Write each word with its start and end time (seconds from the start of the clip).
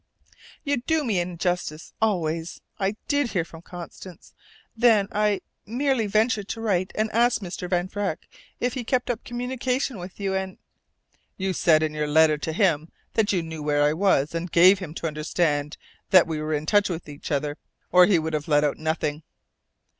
"You 0.63 0.77
do 0.77 1.03
me 1.03 1.19
injustice 1.19 1.93
always! 2.01 2.59
I 2.79 2.95
did 3.07 3.33
hear 3.33 3.45
from 3.45 3.61
Constance. 3.61 4.33
Then 4.75 5.07
I 5.11 5.41
merely 5.67 6.07
ventured 6.07 6.47
to 6.47 6.59
write 6.61 6.91
and 6.95 7.11
ask 7.11 7.39
Mr. 7.39 7.69
Van 7.69 7.87
Vreck 7.87 8.27
if 8.59 8.73
he 8.73 8.83
kept 8.83 9.11
up 9.11 9.23
communication 9.23 9.99
with 9.99 10.19
you, 10.19 10.33
and" 10.33 10.57
"You 11.37 11.53
said 11.53 11.83
in 11.83 11.93
your 11.93 12.07
letter 12.07 12.39
to 12.39 12.51
him 12.51 12.89
that 13.13 13.31
you 13.31 13.43
knew 13.43 13.61
where 13.61 13.83
I 13.83 13.93
was, 13.93 14.33
and 14.33 14.51
gave 14.51 14.79
him 14.79 14.95
to 14.95 15.07
understand 15.07 15.77
that 16.09 16.25
we 16.25 16.41
were 16.41 16.55
in 16.55 16.65
touch 16.65 16.89
with 16.89 17.07
each 17.07 17.31
other, 17.31 17.59
or 17.91 18.07
he 18.07 18.17
would 18.17 18.33
have 18.33 18.47
let 18.47 18.63
out 18.63 18.77
nothing." 18.79 19.21